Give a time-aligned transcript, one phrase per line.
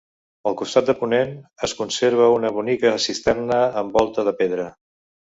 [0.51, 1.33] Al costat de ponent
[1.67, 4.67] es conserva una bonica cisterna amb volta de pedra.